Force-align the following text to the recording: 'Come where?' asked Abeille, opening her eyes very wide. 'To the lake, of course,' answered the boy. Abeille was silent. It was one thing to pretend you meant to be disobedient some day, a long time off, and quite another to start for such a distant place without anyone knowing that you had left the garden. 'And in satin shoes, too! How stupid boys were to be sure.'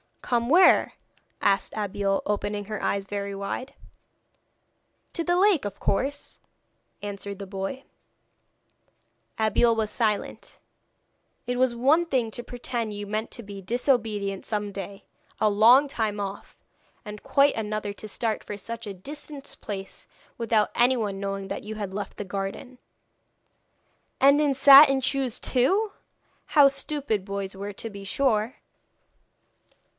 'Come 0.23 0.49
where?' 0.49 0.93
asked 1.41 1.73
Abeille, 1.75 2.23
opening 2.25 2.65
her 2.65 2.81
eyes 2.81 3.05
very 3.05 3.35
wide. 3.35 3.73
'To 5.11 5.25
the 5.25 5.35
lake, 5.37 5.65
of 5.65 5.79
course,' 5.79 6.39
answered 7.03 7.37
the 7.37 7.45
boy. 7.45 7.83
Abeille 9.37 9.75
was 9.75 9.91
silent. 9.91 10.57
It 11.45 11.57
was 11.57 11.75
one 11.75 12.05
thing 12.05 12.31
to 12.31 12.43
pretend 12.43 12.93
you 12.93 13.05
meant 13.05 13.29
to 13.31 13.43
be 13.43 13.61
disobedient 13.61 14.45
some 14.45 14.71
day, 14.71 15.03
a 15.39 15.49
long 15.49 15.89
time 15.89 16.19
off, 16.19 16.57
and 17.03 17.21
quite 17.21 17.55
another 17.55 17.91
to 17.93 18.07
start 18.07 18.41
for 18.43 18.57
such 18.57 18.87
a 18.87 18.93
distant 18.95 19.57
place 19.59 20.07
without 20.37 20.71
anyone 20.73 21.19
knowing 21.19 21.49
that 21.49 21.63
you 21.65 21.75
had 21.75 21.93
left 21.93 22.15
the 22.17 22.23
garden. 22.23 22.79
'And 24.21 24.39
in 24.39 24.53
satin 24.53 25.01
shoes, 25.01 25.39
too! 25.39 25.91
How 26.45 26.69
stupid 26.69 27.25
boys 27.25 27.53
were 27.53 27.73
to 27.73 27.89
be 27.89 28.03
sure.' 28.05 28.55